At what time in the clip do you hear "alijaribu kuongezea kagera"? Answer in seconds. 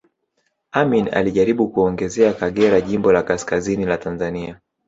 1.13-2.81